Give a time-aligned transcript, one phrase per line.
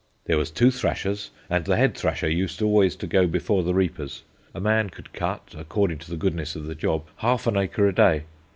[0.25, 4.23] "There were two thrashers, and the head thrasher used always to go before the reapers.
[4.51, 7.93] A man could cut according to the goodness of the job, half an acre a
[7.93, 8.23] day.